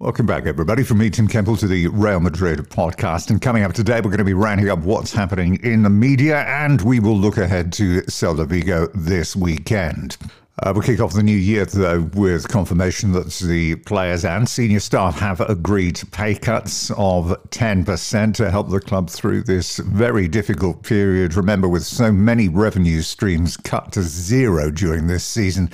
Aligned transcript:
Welcome 0.00 0.24
back, 0.24 0.46
everybody, 0.46 0.82
from 0.82 0.96
me, 0.96 1.10
Tim 1.10 1.28
Kemble, 1.28 1.58
to 1.58 1.66
the 1.66 1.88
Real 1.88 2.20
Madrid 2.20 2.60
podcast. 2.70 3.28
And 3.28 3.38
coming 3.38 3.64
up 3.64 3.74
today, 3.74 3.96
we're 3.96 4.08
going 4.08 4.16
to 4.16 4.24
be 4.24 4.32
rounding 4.32 4.70
up 4.70 4.78
what's 4.78 5.12
happening 5.12 5.56
in 5.62 5.82
the 5.82 5.90
media, 5.90 6.38
and 6.38 6.80
we 6.80 7.00
will 7.00 7.18
look 7.18 7.36
ahead 7.36 7.70
to 7.74 8.00
Celta 8.04 8.46
Vigo 8.46 8.86
this 8.94 9.36
weekend. 9.36 10.16
Uh, 10.62 10.72
we'll 10.74 10.82
kick 10.82 11.00
off 11.00 11.12
the 11.12 11.22
new 11.22 11.36
year, 11.36 11.66
though, 11.66 12.00
with 12.14 12.48
confirmation 12.48 13.12
that 13.12 13.30
the 13.46 13.76
players 13.76 14.24
and 14.24 14.48
senior 14.48 14.80
staff 14.80 15.18
have 15.18 15.42
agreed 15.42 15.96
to 15.96 16.06
pay 16.06 16.34
cuts 16.34 16.90
of 16.92 17.36
10% 17.50 18.34
to 18.36 18.50
help 18.50 18.70
the 18.70 18.80
club 18.80 19.10
through 19.10 19.42
this 19.42 19.76
very 19.80 20.28
difficult 20.28 20.82
period. 20.82 21.34
Remember, 21.34 21.68
with 21.68 21.84
so 21.84 22.10
many 22.10 22.48
revenue 22.48 23.02
streams 23.02 23.58
cut 23.58 23.92
to 23.92 24.02
zero 24.02 24.70
during 24.70 25.08
this 25.08 25.24
season, 25.24 25.68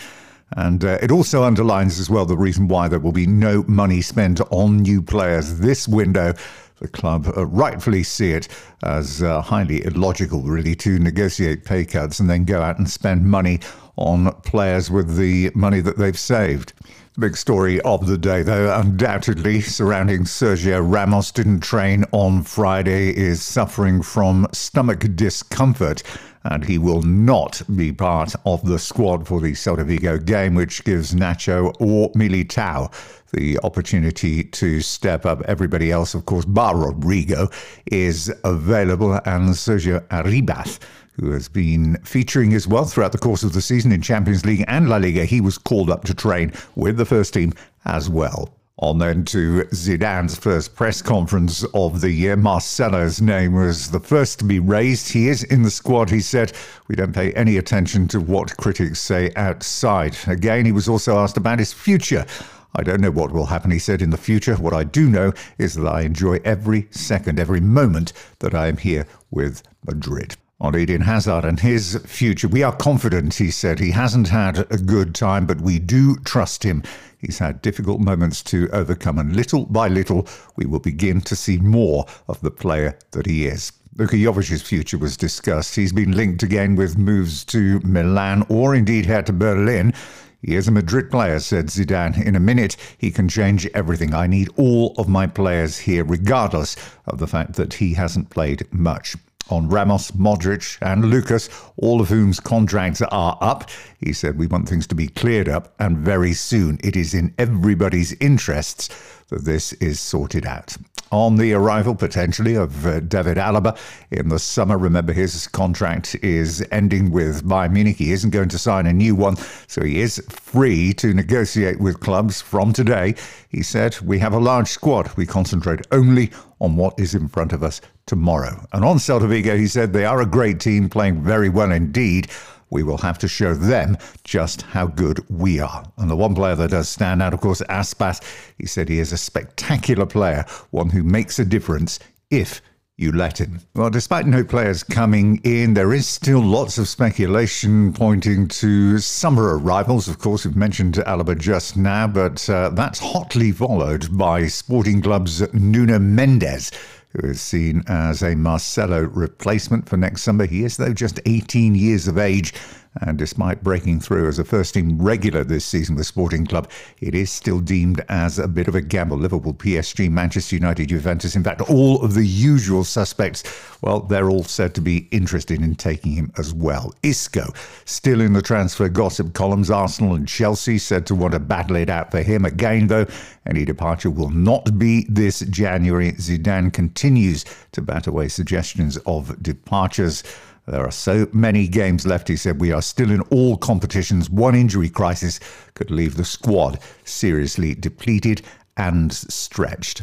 and 0.52 0.84
uh, 0.84 0.98
it 1.02 1.10
also 1.10 1.42
underlines 1.42 1.98
as 1.98 2.09
well 2.09 2.24
the 2.24 2.36
reason 2.36 2.68
why 2.68 2.88
there 2.88 3.00
will 3.00 3.12
be 3.12 3.27
no 3.27 3.64
money 3.66 4.00
spent 4.00 4.41
on 4.50 4.78
new 4.78 5.02
players 5.02 5.59
this 5.59 5.88
window. 5.88 6.34
The 6.78 6.88
club 6.88 7.32
uh, 7.37 7.46
rightfully 7.46 8.02
see 8.02 8.32
it 8.32 8.48
as 8.82 9.23
uh, 9.23 9.40
highly 9.40 9.84
illogical, 9.84 10.42
really, 10.42 10.74
to 10.77 10.98
negotiate 10.98 11.64
pay 11.64 11.84
cuts 11.84 12.20
and 12.20 12.28
then 12.28 12.45
go 12.45 12.60
out 12.60 12.78
and 12.78 12.88
spend 12.88 13.24
money 13.24 13.60
on 13.96 14.30
players 14.42 14.90
with 14.90 15.16
the 15.16 15.51
money 15.54 15.80
that 15.80 15.96
they've 15.96 16.18
saved. 16.18 16.74
The 17.15 17.21
big 17.21 17.37
story 17.38 17.80
of 17.80 18.06
the 18.06 18.18
day, 18.18 18.43
though, 18.43 18.78
undoubtedly 18.78 19.62
surrounding 19.62 20.24
Sergio 20.24 20.82
Ramos 20.87 21.32
didn't 21.32 21.60
train 21.60 22.04
on 22.12 22.43
Friday, 22.43 23.16
is 23.16 23.40
suffering 23.40 24.02
from 24.02 24.46
stomach 24.52 25.01
discomfort 25.16 26.02
and 26.51 26.65
he 26.65 26.79
will 26.79 27.02
not 27.02 27.63
be 27.77 27.93
part 27.93 28.35
of 28.45 28.65
the 28.65 28.79
squad 28.79 29.27
for 29.27 29.41
the 29.41 29.52
Celta 29.52 29.85
Vigo 29.85 30.19
game, 30.19 30.55
which 30.55 30.85
gives 30.85 31.15
Nacho 31.15 31.75
or 31.80 32.11
Militao 32.13 32.93
the 33.33 33.59
opportunity 33.63 34.45
to 34.45 34.80
step 34.80 35.27
up. 35.27 35.43
Everybody 35.43 35.91
else, 35.91 36.15
of 36.15 36.27
course, 36.27 36.45
bar 36.45 36.74
Rodrygo, 36.74 37.52
is 37.87 38.33
available, 38.45 39.15
and 39.15 39.51
Sergio 39.51 40.07
Arribas 40.09 40.79
who 41.19 41.30
has 41.30 41.49
been 41.49 41.97
featuring 42.05 42.52
as 42.52 42.69
well 42.69 42.85
throughout 42.85 43.13
the 43.13 43.19
course 43.19 43.43
of 43.43 43.55
the 43.55 43.63
season 43.63 43.91
in 43.91 44.02
Champions 44.02 44.45
League 44.45 44.65
and 44.69 44.89
La 44.89 44.97
Liga. 44.97 45.24
He 45.24 45.41
was 45.41 45.57
called 45.57 45.91
up 45.91 46.05
to 46.05 46.15
train 46.15 46.52
with 46.74 46.99
the 46.99 47.07
first 47.07 47.33
team 47.33 47.55
as 47.87 48.11
well. 48.11 48.55
On 48.79 48.99
then 48.99 49.24
to 49.27 49.65
Zidane's 49.73 50.37
first 50.37 50.74
press 50.74 51.01
conference 51.01 51.65
of 51.73 52.02
the 52.02 52.10
year. 52.10 52.37
Marcelo's 52.37 53.23
name 53.23 53.55
was 53.55 53.91
the 53.91 54.01
first 54.01 54.38
to 54.41 54.45
be 54.45 54.59
raised. 54.59 55.13
He 55.13 55.29
is 55.29 55.43
in 55.45 55.63
the 55.63 55.71
squad, 55.71 56.10
he 56.10 56.21
said. 56.21 56.52
We 56.87 56.95
don't 56.95 57.15
pay 57.15 57.33
any 57.33 57.57
attention 57.57 58.07
to 58.09 58.21
what 58.21 58.59
critics 58.59 59.01
say 59.01 59.33
outside. 59.35 60.15
Again, 60.27 60.66
he 60.66 60.73
was 60.73 60.91
also 60.91 61.16
asked 61.16 61.38
about 61.38 61.59
his 61.59 61.73
future. 61.73 62.27
I 62.74 62.83
don't 62.83 63.01
know 63.01 63.10
what 63.10 63.33
will 63.33 63.46
happen, 63.46 63.71
he 63.71 63.79
said, 63.79 64.03
in 64.03 64.10
the 64.10 64.19
future. 64.19 64.56
What 64.56 64.75
I 64.75 64.84
do 64.84 65.09
know 65.09 65.33
is 65.56 65.72
that 65.77 65.87
I 65.87 66.03
enjoy 66.03 66.41
every 66.44 66.88
second, 66.91 67.41
every 67.41 67.62
moment 67.62 68.12
that 68.41 68.55
I 68.55 68.66
am 68.66 68.77
here 68.77 69.06
with 69.31 69.62
Madrid 69.87 70.37
on 70.59 70.75
Eden 70.76 71.03
Hazard 71.03 71.44
and 71.44 71.60
his 71.60 72.00
future. 72.06 72.49
We 72.49 72.62
are 72.62 72.75
confident, 72.75 73.34
he 73.34 73.50
said. 73.50 73.78
He 73.78 73.91
hasn't 73.91 74.28
had 74.28 74.60
a 74.72 74.78
good 74.78 75.15
time, 75.15 75.47
but 75.47 75.60
we 75.60 75.78
do 75.78 76.16
trust 76.25 76.62
him. 76.62 76.82
He's 77.19 77.38
had 77.38 77.60
difficult 77.60 78.00
moments 78.00 78.43
to 78.44 78.69
overcome, 78.72 79.19
and 79.19 79.37
little 79.37 79.66
by 79.66 79.88
little, 79.88 80.27
we 80.56 80.65
will 80.65 80.78
begin 80.78 81.21
to 81.22 81.37
see 81.37 81.59
more 81.59 82.06
of 82.28 82.41
the 82.41 82.50
player 82.50 82.99
that 83.11 83.27
he 83.27 83.47
is. 83.47 83.72
Luka 83.97 84.17
Jovic's 84.17 84.62
future 84.62 84.99
was 84.99 85.17
discussed. 85.17 85.77
He's 85.77 85.93
been 85.93 86.12
linked 86.12 86.43
again 86.43 86.77
with 86.77 86.99
moves 86.99 87.44
to 87.47 87.81
Milan 87.81 88.44
or 88.49 88.75
indeed 88.75 89.06
Hertha 89.06 89.33
Berlin. 89.33 89.94
He 90.43 90.55
is 90.55 90.69
a 90.69 90.73
Madrid 90.73 91.11
player, 91.11 91.41
said 91.41 91.67
Zidane. 91.67 92.23
In 92.23 92.37
a 92.37 92.41
minute, 92.41 92.77
he 92.99 93.11
can 93.11 93.28
change 93.28 93.67
everything. 93.75 94.15
I 94.15 94.27
need 94.27 94.49
all 94.56 94.94
of 94.99 95.09
my 95.09 95.27
players 95.27 95.78
here, 95.78 96.05
regardless 96.05 96.77
of 97.06 97.19
the 97.19 97.27
fact 97.27 97.55
that 97.55 97.75
he 97.75 97.94
hasn't 97.94 98.31
played 98.31 98.67
much 98.71 99.17
on 99.49 99.69
Ramos, 99.69 100.11
Modric, 100.13 100.79
and 100.83 101.05
Lucas, 101.05 101.49
all 101.77 102.01
of 102.01 102.09
whom's 102.09 102.41
contracts 102.41 103.03
are 103.03 103.39
up. 103.41 103.71
He 103.99 104.13
said, 104.13 104.39
We 104.39 104.47
want 104.47 104.69
things 104.69 104.87
to 104.89 104.95
be 104.95 105.09
cleared 105.09 105.49
up, 105.49 105.75
and 105.79 105.99
very 105.99 106.33
soon. 106.33 106.79
It 106.83 106.97
is 106.97 107.15
in 107.15 107.35
everybody's 107.39 108.13
interests 108.15 108.89
that 109.29 109.45
this 109.45 109.73
is 109.75 110.01
sorted 110.01 110.47
out. 110.47 110.77
On 111.13 111.37
the 111.37 111.53
arrival, 111.53 111.95
potentially, 111.95 112.57
of 112.57 112.85
uh, 112.85 112.99
David 112.99 113.37
Alaba 113.37 113.79
in 114.11 114.29
the 114.29 114.41
summer, 114.41 114.77
remember 114.77 115.13
his 115.13 115.47
contract 115.47 116.17
is 116.17 116.67
ending 116.73 117.13
with 117.13 117.45
Bayern 117.45 117.73
Munich. 117.73 117.97
He 117.97 118.11
isn't 118.11 118.31
going 118.31 118.49
to 118.49 118.59
sign 118.59 118.87
a 118.87 118.93
new 118.93 119.15
one, 119.15 119.37
so 119.69 119.85
he 119.85 120.01
is 120.01 120.21
free 120.29 120.93
to 120.95 121.15
negotiate 121.15 121.79
with 121.79 122.01
clubs 122.01 122.41
from 122.41 122.73
today. 122.73 123.15
He 123.49 123.63
said, 123.63 124.01
We 124.01 124.19
have 124.19 124.33
a 124.33 124.41
large 124.41 124.69
squad. 124.69 125.17
We 125.17 125.27
concentrate 125.27 125.87
only 125.93 126.33
on 126.61 126.77
what 126.77 126.99
is 126.99 127.15
in 127.15 127.28
front 127.28 127.53
of 127.53 127.62
us 127.62 127.81
tomorrow. 128.06 128.67
And 128.72 128.84
on 128.84 128.97
Celta 128.99 129.28
Vigo, 129.28 129.56
he 129.56 129.67
said, 129.67 129.93
They 129.93 130.05
are 130.05 130.21
a 130.21 130.27
great 130.27 130.61
team, 130.61 130.89
playing 130.89 131.22
very 131.22 131.49
well 131.49 131.72
indeed 131.72 132.28
we 132.71 132.83
will 132.83 132.99
have 132.99 133.19
to 133.19 133.28
show 133.28 133.55
them 133.55 133.97
just 134.25 134.62
how 134.62 134.87
good 134.87 135.25
we 135.31 135.61
are. 135.61 135.84
And 135.99 136.11
the 136.11 136.17
one 136.17 136.34
player 136.34 136.56
that 136.56 136.71
does 136.71 136.89
stand 136.89 137.22
out, 137.22 137.33
of 137.33 137.41
course, 137.41 137.62
Aspas. 137.69 138.21
He 138.59 138.67
said 138.67 138.89
he 138.89 138.99
is 138.99 139.12
a 139.12 139.19
spectacular 139.19 140.06
player, 140.06 140.44
one 140.71 140.91
who 140.91 141.03
makes 141.03 141.39
a 141.39 141.44
difference 141.44 141.99
if 142.31 142.61
you 142.99 143.12
let 143.12 143.39
him. 143.39 143.61
Well, 143.75 143.91
despite 143.91 144.27
no 144.27 144.43
players 144.43 144.83
coming 144.83 145.41
in, 145.45 145.75
there 145.75 145.93
is 145.93 146.09
still 146.09 146.41
lots 146.41 146.79
of 146.79 146.89
speculation 146.89 147.93
pointing 147.93 148.49
to 148.49 148.99
summer 148.99 149.59
arrivals. 149.59 150.09
Of 150.09 150.19
course, 150.19 150.47
we've 150.47 150.57
mentioned 150.57 150.95
Alaba 150.95 151.39
just 151.39 151.77
now, 151.77 152.06
but 152.06 152.49
uh, 152.49 152.71
that's 152.71 152.99
hotly 152.99 153.53
followed 153.53 154.17
by 154.17 154.47
Sporting 154.47 155.03
Club's 155.03 155.53
Nuno 155.53 155.99
Mendes 155.99 156.73
who 157.11 157.29
is 157.29 157.41
seen 157.41 157.83
as 157.87 158.23
a 158.23 158.35
Marcelo 158.35 159.03
replacement 159.03 159.89
for 159.89 159.97
next 159.97 160.23
summer. 160.23 160.45
He 160.45 160.65
is, 160.65 160.77
though, 160.77 160.93
just 160.93 161.21
18 161.25 161.75
years 161.75 162.09
of 162.09 162.19
age 162.19 162.53
and 163.01 163.19
despite 163.19 163.62
breaking 163.62 164.01
through 164.01 164.29
as 164.29 164.39
a 164.39 164.45
first 164.45 164.75
team 164.75 165.01
regular 165.01 165.45
this 165.45 165.65
season 165.65 165.97
with 165.97 166.07
Sporting 166.07 166.47
Club, 166.47 166.71
it 167.01 167.15
is 167.15 167.31
still 167.31 167.61
deemed 167.61 168.05
as 168.09 168.39
a 168.39 168.49
bit 168.49 168.69
of 168.69 168.75
a 168.75 168.81
gamble. 168.81 169.17
Liverpool, 169.17 169.55
PSG, 169.55 170.11
Manchester 170.11 170.57
United, 170.57 170.89
Juventus, 170.89 171.37
in 171.37 171.45
fact, 171.45 171.61
all 171.62 172.03
of 172.03 172.15
the 172.15 172.25
usual 172.25 172.85
suspects, 172.85 173.43
well, 173.83 174.01
they're 174.01 174.31
all 174.31 174.45
said 174.45 174.75
to 174.75 174.81
be 174.81 175.09
interested 175.11 175.61
in 175.61 175.75
taking 175.75 176.12
him 176.12 176.33
as 176.39 176.53
well. 176.55 176.93
Isco, 177.03 177.53
still 177.85 178.21
in 178.21 178.33
the 178.33 178.43
transfer 178.43 178.89
gossip 178.89 179.35
columns, 179.35 179.71
Arsenal 179.71 180.15
and 180.15 180.27
Chelsea 180.27 180.79
said 180.79 181.06
to 181.06 181.15
want 181.15 181.33
to 181.33 181.41
battle 181.41 181.77
it 181.77 181.91
out 181.91 182.11
for 182.11 182.23
him. 182.23 182.45
Again, 182.45 182.87
though, 182.87 183.06
any 183.47 183.65
departure 183.65 184.11
will 184.11 184.31
not 184.31 184.79
be 184.79 185.06
this 185.09 185.41
January. 185.41 186.12
Zidane 186.12 186.73
continues 186.73 187.45
to 187.73 187.83
bat 187.83 188.06
away 188.06 188.29
suggestions 188.29 188.97
of 188.99 189.43
departures. 189.43 190.23
There 190.69 190.84
are 190.84 190.91
so 190.91 191.28
many 191.32 191.69
games 191.69 192.04
left, 192.06 192.27
he 192.27 192.34
said. 192.34 192.60
We 192.60 192.72
are 192.72 192.82
still 192.82 193.12
in 193.12 193.21
all 193.31 193.56
competitions. 193.56 194.28
One 194.28 194.56
injury 194.56 194.88
crisis 194.88 195.38
could 195.75 195.93
leave 195.93 196.16
the 196.16 196.25
squad 196.25 196.81
seriously 197.04 197.77
depleted 197.77 198.43
and 198.76 199.12
stretched. 199.12 200.03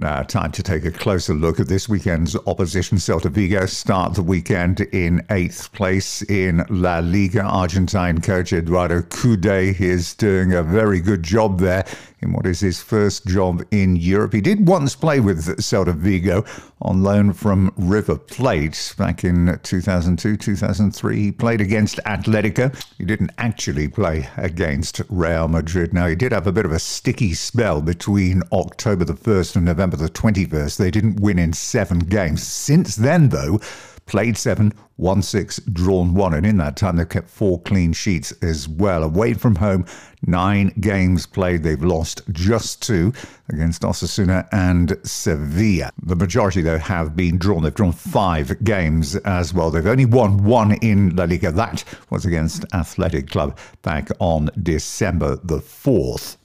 Now, 0.00 0.22
time 0.22 0.50
to 0.52 0.62
take 0.62 0.86
a 0.86 0.90
closer 0.90 1.34
look 1.34 1.60
at 1.60 1.68
this 1.68 1.86
weekend's 1.86 2.34
opposition. 2.46 2.96
Celta 2.96 3.30
Vigo 3.30 3.66
start 3.66 4.14
the 4.14 4.22
weekend 4.22 4.80
in 4.80 5.22
eighth 5.28 5.70
place 5.72 6.22
in 6.22 6.64
La 6.70 7.00
Liga. 7.00 7.42
Argentine 7.42 8.22
coach 8.22 8.54
Eduardo 8.54 9.02
Coudet 9.02 9.78
is 9.78 10.14
doing 10.14 10.54
a 10.54 10.62
very 10.62 11.00
good 11.00 11.22
job 11.22 11.58
there 11.58 11.84
in 12.22 12.32
what 12.32 12.46
is 12.46 12.60
his 12.60 12.82
first 12.82 13.26
job 13.26 13.62
in 13.70 13.96
Europe. 13.96 14.32
He 14.32 14.40
did 14.40 14.66
once 14.66 14.94
play 14.94 15.20
with 15.20 15.44
Celta 15.58 15.94
Vigo 15.94 16.44
on 16.82 17.02
loan 17.02 17.32
from 17.32 17.72
River 17.76 18.16
Plate 18.16 18.94
back 18.98 19.24
in 19.24 19.58
2002 19.62 20.36
2003. 20.36 21.16
He 21.16 21.32
played 21.32 21.60
against 21.60 21.98
Atletico. 22.06 22.74
He 22.98 23.04
didn't 23.04 23.30
actually 23.38 23.88
play 23.88 24.28
against 24.36 25.00
Real 25.08 25.48
Madrid. 25.48 25.92
Now, 25.92 26.06
he 26.06 26.14
did 26.14 26.32
have 26.32 26.46
a 26.46 26.52
bit 26.52 26.64
of 26.64 26.72
a 26.72 26.78
sticky 26.78 27.34
spell 27.34 27.80
between 27.80 28.42
October 28.52 29.04
the 29.04 29.14
1st 29.14 29.56
and 29.56 29.64
November 29.64 29.96
the 29.96 30.08
21st. 30.08 30.76
They 30.76 30.90
didn't 30.90 31.20
win 31.20 31.38
in 31.38 31.52
seven 31.52 32.00
games. 32.00 32.42
Since 32.42 32.96
then, 32.96 33.28
though, 33.28 33.60
played 34.10 34.36
seven, 34.36 34.72
won 34.96 35.22
six, 35.22 35.60
drawn 35.72 36.14
one. 36.14 36.34
And 36.34 36.44
in 36.44 36.56
that 36.56 36.76
time, 36.76 36.96
they've 36.96 37.08
kept 37.08 37.30
four 37.30 37.60
clean 37.62 37.92
sheets 37.92 38.32
as 38.42 38.68
well. 38.68 39.04
Away 39.04 39.34
from 39.34 39.54
home, 39.54 39.86
nine 40.26 40.74
games 40.80 41.26
played. 41.26 41.62
They've 41.62 41.80
lost 41.80 42.22
just 42.32 42.82
two 42.82 43.12
against 43.50 43.82
Osasuna 43.82 44.48
and 44.50 44.98
Sevilla. 45.04 45.92
The 46.02 46.16
majority, 46.16 46.60
though, 46.60 46.78
have 46.78 47.14
been 47.14 47.38
drawn. 47.38 47.62
They've 47.62 47.72
drawn 47.72 47.92
five 47.92 48.62
games 48.64 49.14
as 49.14 49.54
well. 49.54 49.70
They've 49.70 49.86
only 49.86 50.06
won 50.06 50.42
one 50.42 50.72
in 50.82 51.14
La 51.14 51.24
Liga. 51.24 51.52
That 51.52 51.84
was 52.10 52.26
against 52.26 52.64
Athletic 52.74 53.30
Club 53.30 53.56
back 53.82 54.08
on 54.18 54.50
December 54.60 55.36
the 55.36 55.58
4th. 55.58 56.36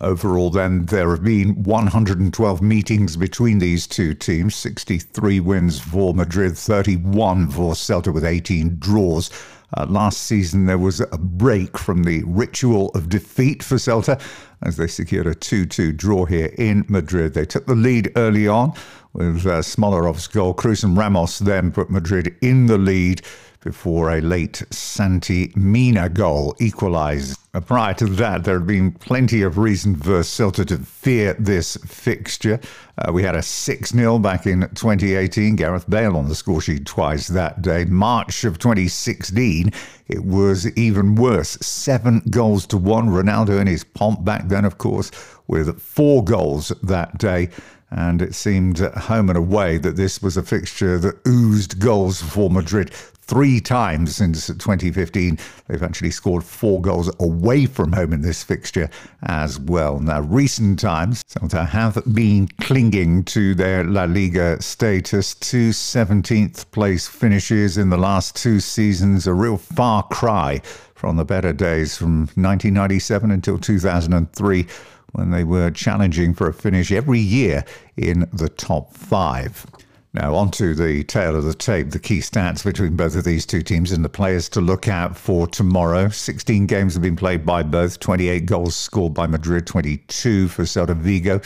Overall, 0.00 0.48
then, 0.48 0.86
there 0.86 1.10
have 1.10 1.22
been 1.22 1.62
112 1.62 2.62
meetings 2.62 3.16
between 3.18 3.58
these 3.58 3.86
two 3.86 4.14
teams 4.14 4.54
63 4.56 5.40
wins 5.40 5.78
for 5.78 6.14
Madrid, 6.14 6.56
31 6.56 7.50
for 7.50 7.74
Celta, 7.74 8.12
with 8.12 8.24
18 8.24 8.78
draws. 8.78 9.30
Uh, 9.76 9.86
last 9.88 10.22
season, 10.22 10.66
there 10.66 10.78
was 10.78 11.00
a 11.00 11.18
break 11.18 11.78
from 11.78 12.02
the 12.02 12.22
ritual 12.24 12.90
of 12.90 13.08
defeat 13.08 13.62
for 13.62 13.76
Celta 13.76 14.20
as 14.62 14.76
they 14.76 14.86
secured 14.86 15.26
a 15.26 15.34
2 15.34 15.66
2 15.66 15.92
draw 15.92 16.24
here 16.24 16.52
in 16.58 16.84
Madrid. 16.88 17.34
They 17.34 17.46
took 17.46 17.66
the 17.66 17.74
lead 17.74 18.12
early 18.16 18.48
on 18.48 18.72
with 19.12 19.46
uh, 19.46 19.60
Smolov's 19.60 20.26
goal. 20.26 20.54
Kroos 20.54 20.84
and 20.84 20.96
Ramos 20.96 21.38
then 21.38 21.72
put 21.72 21.90
Madrid 21.90 22.36
in 22.42 22.66
the 22.66 22.78
lead 22.78 23.22
before 23.62 24.10
a 24.10 24.20
late 24.20 24.62
Santi 24.70 25.52
Mina 25.54 26.08
goal 26.08 26.56
equalised. 26.60 27.38
Uh, 27.52 27.60
prior 27.60 27.92
to 27.94 28.06
that, 28.06 28.44
there 28.44 28.58
had 28.58 28.66
been 28.66 28.92
plenty 28.92 29.42
of 29.42 29.58
reason 29.58 29.96
for 29.96 30.20
Celta 30.20 30.64
to 30.66 30.78
fear 30.78 31.34
this 31.34 31.76
fixture. 31.78 32.60
Uh, 32.96 33.12
we 33.12 33.22
had 33.22 33.34
a 33.34 33.42
6 33.42 33.90
0 33.90 34.18
back 34.18 34.46
in 34.46 34.60
2018, 34.60 35.56
Gareth 35.56 35.88
Bale 35.90 36.16
on 36.16 36.28
the 36.28 36.34
scoresheet 36.34 36.86
twice 36.86 37.26
that 37.28 37.60
day. 37.60 37.84
March 37.84 38.44
of 38.44 38.58
2016, 38.58 39.59
it 40.08 40.24
was 40.24 40.66
even 40.76 41.14
worse. 41.14 41.50
Seven 41.60 42.22
goals 42.30 42.66
to 42.68 42.76
one. 42.76 43.08
Ronaldo 43.08 43.60
in 43.60 43.66
his 43.66 43.84
pomp 43.84 44.24
back 44.24 44.48
then, 44.48 44.64
of 44.64 44.78
course, 44.78 45.10
with 45.46 45.80
four 45.80 46.24
goals 46.24 46.72
that 46.82 47.18
day 47.18 47.50
and 47.90 48.22
it 48.22 48.34
seemed 48.34 48.80
at 48.80 48.94
home 48.94 49.28
and 49.28 49.38
away 49.38 49.78
that 49.78 49.96
this 49.96 50.22
was 50.22 50.36
a 50.36 50.42
fixture 50.42 50.98
that 50.98 51.26
oozed 51.26 51.80
goals 51.80 52.22
for 52.22 52.50
Madrid 52.50 52.92
three 53.30 53.60
times 53.60 54.16
since 54.16 54.48
2015. 54.48 55.38
They've 55.68 55.82
actually 55.82 56.10
scored 56.10 56.42
four 56.42 56.80
goals 56.80 57.08
away 57.20 57.66
from 57.66 57.92
home 57.92 58.12
in 58.12 58.22
this 58.22 58.42
fixture 58.42 58.90
as 59.22 59.56
well. 59.56 60.00
Now, 60.00 60.20
recent 60.22 60.80
times, 60.80 61.22
Celta 61.24 61.68
have 61.68 62.02
been 62.12 62.48
clinging 62.60 63.22
to 63.26 63.54
their 63.54 63.84
La 63.84 64.04
Liga 64.04 64.60
status. 64.60 65.36
Two 65.36 65.70
17th 65.70 66.68
place 66.72 67.06
finishes 67.06 67.78
in 67.78 67.90
the 67.90 67.96
last 67.96 68.34
two 68.34 68.58
seasons, 68.58 69.28
a 69.28 69.32
real 69.32 69.56
far 69.56 70.02
cry 70.08 70.60
from 70.96 71.16
the 71.16 71.24
better 71.24 71.52
days 71.52 71.96
from 71.96 72.22
1997 72.34 73.30
until 73.30 73.58
2003 73.58 74.66
when 75.12 75.30
they 75.30 75.44
were 75.44 75.70
challenging 75.70 76.34
for 76.34 76.48
a 76.48 76.54
finish 76.54 76.92
every 76.92 77.20
year 77.20 77.64
in 77.96 78.28
the 78.32 78.48
top 78.48 78.94
five. 78.94 79.66
Now, 80.12 80.34
on 80.34 80.50
to 80.52 80.74
the 80.74 81.04
tale 81.04 81.36
of 81.36 81.44
the 81.44 81.54
tape, 81.54 81.90
the 81.90 82.00
key 82.00 82.18
stats 82.18 82.64
between 82.64 82.96
both 82.96 83.14
of 83.14 83.22
these 83.22 83.46
two 83.46 83.62
teams 83.62 83.92
and 83.92 84.04
the 84.04 84.08
players 84.08 84.48
to 84.50 84.60
look 84.60 84.88
out 84.88 85.16
for 85.16 85.46
tomorrow. 85.46 86.08
16 86.08 86.66
games 86.66 86.94
have 86.94 87.02
been 87.02 87.14
played 87.14 87.46
by 87.46 87.62
both, 87.62 88.00
28 88.00 88.44
goals 88.44 88.74
scored 88.74 89.14
by 89.14 89.28
Madrid, 89.28 89.68
22 89.68 90.48
for 90.48 90.64
Celta 90.64 90.96
Vigo. 90.96 91.40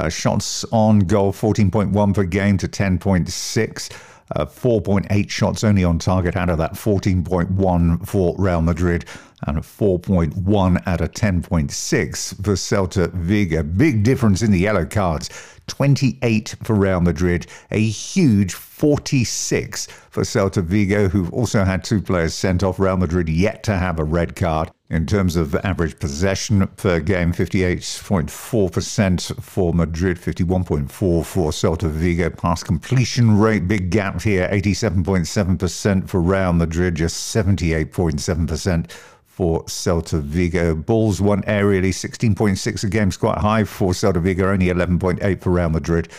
Uh, 0.00 0.08
shots 0.08 0.64
on 0.72 1.00
goal, 1.00 1.32
14.1 1.32 2.14
per 2.14 2.24
game 2.24 2.56
to 2.56 2.68
10.6. 2.68 4.15
Uh, 4.34 4.44
4.8 4.44 5.30
shots 5.30 5.62
only 5.62 5.84
on 5.84 5.98
target 5.98 6.36
out 6.36 6.50
of 6.50 6.58
that 6.58 6.72
14.1 6.72 8.06
for 8.06 8.34
Real 8.38 8.60
Madrid 8.60 9.04
and 9.46 9.58
a 9.58 9.60
4.1 9.60 10.82
out 10.86 11.00
of 11.00 11.12
10.6 11.12 12.44
for 12.44 12.52
Celta 12.54 13.12
Vigo. 13.12 13.62
Big 13.62 14.02
difference 14.02 14.42
in 14.42 14.50
the 14.50 14.58
yellow 14.58 14.84
cards. 14.86 15.30
28 15.68 16.56
for 16.62 16.74
Real 16.74 17.00
Madrid, 17.00 17.46
a 17.70 17.80
huge 17.80 18.54
46 18.54 19.86
for 20.10 20.22
Celta 20.22 20.62
Vigo, 20.62 21.08
who've 21.08 21.32
also 21.32 21.64
had 21.64 21.84
two 21.84 22.00
players 22.00 22.34
sent 22.34 22.62
off. 22.62 22.78
Real 22.78 22.96
Madrid 22.96 23.28
yet 23.28 23.62
to 23.64 23.76
have 23.76 23.98
a 23.98 24.04
red 24.04 24.36
card. 24.36 24.70
In 24.88 25.04
terms 25.04 25.34
of 25.34 25.52
average 25.56 25.98
possession 25.98 26.64
per 26.76 27.00
game, 27.00 27.32
58.4% 27.32 29.42
for 29.42 29.74
Madrid, 29.74 30.16
51.4 30.16 30.88
for 30.88 31.24
Celta 31.50 31.90
Vigo. 31.90 32.30
Pass 32.30 32.62
completion 32.62 33.36
rate, 33.36 33.66
big 33.66 33.90
gap 33.90 34.22
here, 34.22 34.48
87.7% 34.48 36.08
for 36.08 36.20
Real 36.20 36.52
Madrid, 36.52 36.94
just 36.94 37.34
78.7% 37.34 38.88
for 39.26 39.64
Celta 39.64 40.22
Vigo. 40.22 40.76
Balls 40.76 41.20
won 41.20 41.42
aerially, 41.42 41.88
16.6 41.88 42.84
a 42.84 42.88
game 42.88 43.08
is 43.08 43.16
quite 43.16 43.38
high 43.38 43.64
for 43.64 43.90
Celta 43.90 44.22
Vigo, 44.22 44.52
only 44.52 44.66
11.8 44.66 45.40
for 45.40 45.50
Real 45.50 45.68
Madrid. 45.68 46.12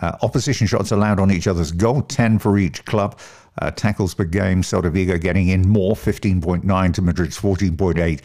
Uh, 0.00 0.16
opposition 0.22 0.66
shots 0.66 0.90
allowed 0.90 1.20
on 1.20 1.30
each 1.30 1.46
other's 1.46 1.72
goal, 1.72 2.02
10 2.02 2.38
for 2.38 2.58
each 2.58 2.84
club. 2.84 3.18
Uh, 3.60 3.70
tackles 3.70 4.14
per 4.14 4.24
game, 4.24 4.62
Celta 4.62 4.90
Vigo 4.90 5.16
getting 5.16 5.48
in 5.48 5.68
more, 5.68 5.94
15.9 5.94 6.94
to 6.94 7.02
Madrid's 7.02 7.38
14.8. 7.38 8.20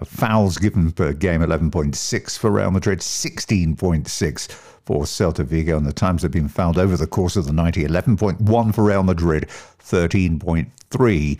Uh, 0.00 0.04
fouls 0.04 0.56
given 0.56 0.90
per 0.92 1.12
game, 1.12 1.42
11.6 1.42 2.38
for 2.38 2.50
Real 2.50 2.70
Madrid, 2.70 3.00
16.6 3.00 4.50
for 4.50 5.02
Celta 5.04 5.44
Vigo. 5.44 5.76
And 5.76 5.86
the 5.86 5.92
times 5.92 6.22
have 6.22 6.30
been 6.32 6.48
fouled 6.48 6.78
over 6.78 6.96
the 6.96 7.06
course 7.06 7.36
of 7.36 7.46
the 7.46 7.52
90, 7.52 7.84
11.1 7.84 8.74
for 8.74 8.84
Real 8.84 9.02
Madrid, 9.02 9.48
13.3 9.82 11.38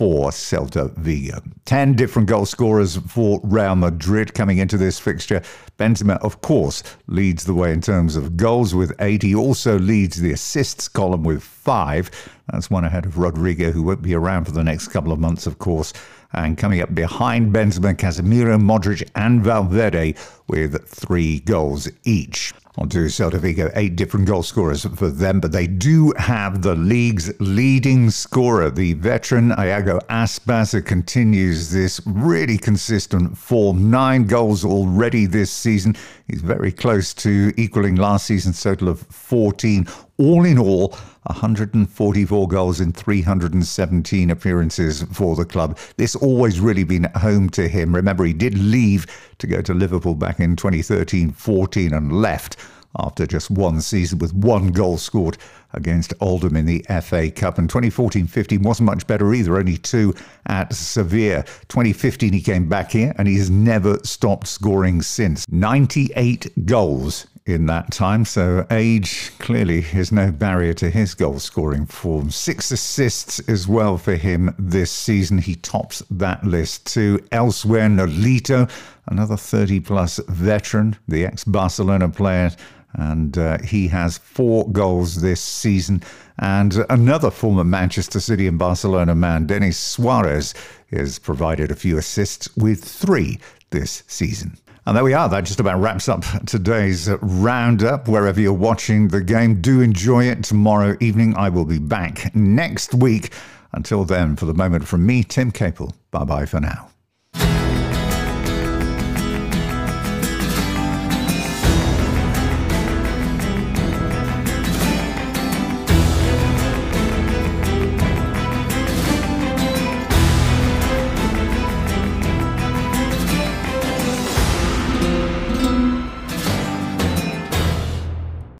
for 0.00 0.30
Celta 0.30 0.90
Vigo. 0.96 1.42
10 1.66 1.92
different 1.92 2.26
goal 2.26 2.46
scorers 2.46 2.96
for 2.96 3.38
Real 3.44 3.76
Madrid 3.76 4.32
coming 4.32 4.56
into 4.56 4.78
this 4.78 4.98
fixture. 4.98 5.42
Benzema, 5.76 6.16
of 6.22 6.40
course, 6.40 6.82
leads 7.06 7.44
the 7.44 7.52
way 7.52 7.70
in 7.70 7.82
terms 7.82 8.16
of 8.16 8.34
goals 8.34 8.74
with 8.74 8.94
eight. 9.00 9.22
He 9.22 9.34
also 9.34 9.78
leads 9.78 10.18
the 10.18 10.32
assists 10.32 10.88
column 10.88 11.22
with 11.22 11.42
five. 11.42 12.10
That's 12.50 12.70
one 12.70 12.86
ahead 12.86 13.04
of 13.04 13.16
Rodrygo, 13.16 13.72
who 13.72 13.82
won't 13.82 14.00
be 14.00 14.14
around 14.14 14.46
for 14.46 14.52
the 14.52 14.64
next 14.64 14.88
couple 14.88 15.12
of 15.12 15.18
months, 15.18 15.46
of 15.46 15.58
course. 15.58 15.92
And 16.32 16.56
coming 16.56 16.80
up 16.80 16.94
behind 16.94 17.54
Benzema, 17.54 17.94
Casemiro, 17.94 18.58
Modric, 18.58 19.06
and 19.14 19.44
Valverde 19.44 20.14
with 20.48 20.82
three 20.88 21.40
goals 21.40 21.90
each. 22.04 22.54
On 22.78 22.88
to 22.90 23.06
Celta 23.06 23.40
Vigo, 23.40 23.68
eight 23.74 23.96
different 23.96 24.26
goal 24.26 24.44
scorers 24.44 24.84
for 24.84 25.08
them, 25.08 25.40
but 25.40 25.50
they 25.50 25.66
do 25.66 26.14
have 26.16 26.62
the 26.62 26.76
league's 26.76 27.32
leading 27.40 28.10
scorer, 28.10 28.70
the 28.70 28.92
veteran 28.92 29.50
Iago 29.58 29.98
Aspas, 30.08 30.80
continues 30.86 31.72
this 31.72 32.00
really 32.06 32.56
consistent 32.56 33.36
form. 33.36 33.90
Nine 33.90 34.24
goals 34.24 34.64
already 34.64 35.26
this 35.26 35.50
season. 35.50 35.96
He's 36.28 36.42
very 36.42 36.70
close 36.70 37.12
to 37.14 37.52
equaling 37.56 37.96
last 37.96 38.26
season's 38.26 38.62
total 38.62 38.88
of 38.88 39.00
14. 39.00 39.88
All 40.20 40.44
in 40.44 40.58
all, 40.58 40.88
144 41.22 42.46
goals 42.46 42.78
in 42.78 42.92
317 42.92 44.28
appearances 44.28 45.02
for 45.04 45.34
the 45.34 45.46
club. 45.46 45.78
This 45.96 46.14
always 46.14 46.60
really 46.60 46.84
been 46.84 47.04
home 47.16 47.48
to 47.50 47.66
him. 47.66 47.96
Remember, 47.96 48.26
he 48.26 48.34
did 48.34 48.58
leave 48.58 49.06
to 49.38 49.46
go 49.46 49.62
to 49.62 49.72
Liverpool 49.72 50.14
back 50.14 50.38
in 50.38 50.56
2013 50.56 51.30
14 51.30 51.94
and 51.94 52.20
left 52.20 52.58
after 52.98 53.26
just 53.26 53.50
one 53.50 53.80
season 53.80 54.18
with 54.18 54.34
one 54.34 54.72
goal 54.72 54.98
scored 54.98 55.38
against 55.72 56.12
Oldham 56.20 56.54
in 56.54 56.66
the 56.66 56.84
FA 57.02 57.30
Cup. 57.30 57.56
And 57.56 57.70
2014 57.70 58.26
15 58.26 58.62
wasn't 58.62 58.86
much 58.86 59.06
better 59.06 59.32
either, 59.32 59.56
only 59.56 59.78
two 59.78 60.14
at 60.46 60.74
Sevilla. 60.74 61.44
2015 61.68 62.34
he 62.34 62.42
came 62.42 62.68
back 62.68 62.90
here 62.90 63.14
and 63.16 63.26
he 63.26 63.38
has 63.38 63.48
never 63.48 63.98
stopped 64.02 64.48
scoring 64.48 65.00
since. 65.00 65.48
98 65.48 66.66
goals 66.66 67.26
in 67.46 67.66
that 67.66 67.90
time, 67.90 68.24
so 68.24 68.66
age 68.70 69.32
clearly 69.38 69.84
is 69.92 70.12
no 70.12 70.30
barrier 70.30 70.74
to 70.74 70.90
his 70.90 71.14
goal 71.14 71.38
scoring 71.38 71.86
form. 71.86 72.30
Six 72.30 72.70
assists 72.70 73.40
as 73.48 73.66
well 73.66 73.98
for 73.98 74.14
him 74.16 74.54
this 74.58 74.90
season. 74.90 75.38
He 75.38 75.54
tops 75.56 76.02
that 76.10 76.44
list 76.44 76.86
too. 76.86 77.20
Elsewhere, 77.32 77.88
Nolito, 77.88 78.70
another 79.06 79.36
30 79.36 79.80
plus 79.80 80.20
veteran, 80.28 80.96
the 81.08 81.24
ex 81.26 81.44
Barcelona 81.44 82.08
player 82.08 82.50
and 82.94 83.38
uh, 83.38 83.58
he 83.62 83.88
has 83.88 84.18
four 84.18 84.68
goals 84.70 85.20
this 85.20 85.40
season. 85.40 86.02
And 86.38 86.84
another 86.88 87.30
former 87.30 87.64
Manchester 87.64 88.20
City 88.20 88.46
and 88.46 88.58
Barcelona 88.58 89.14
man, 89.14 89.46
Denis 89.46 89.78
Suarez, 89.78 90.54
has 90.90 91.18
provided 91.18 91.70
a 91.70 91.76
few 91.76 91.98
assists 91.98 92.54
with 92.56 92.82
three 92.82 93.38
this 93.70 94.02
season. 94.06 94.56
And 94.86 94.96
there 94.96 95.04
we 95.04 95.12
are. 95.12 95.28
That 95.28 95.44
just 95.44 95.60
about 95.60 95.80
wraps 95.80 96.08
up 96.08 96.24
today's 96.46 97.10
roundup. 97.20 98.08
Wherever 98.08 98.40
you're 98.40 98.52
watching 98.52 99.08
the 99.08 99.20
game, 99.20 99.60
do 99.60 99.80
enjoy 99.80 100.24
it. 100.24 100.42
Tomorrow 100.42 100.96
evening, 101.00 101.36
I 101.36 101.48
will 101.48 101.66
be 101.66 101.78
back 101.78 102.34
next 102.34 102.94
week. 102.94 103.32
Until 103.72 104.04
then, 104.04 104.36
for 104.36 104.46
the 104.46 104.54
moment, 104.54 104.88
from 104.88 105.06
me, 105.06 105.22
Tim 105.22 105.52
Capel, 105.52 105.94
bye 106.10 106.24
bye 106.24 106.46
for 106.46 106.60
now. 106.60 106.90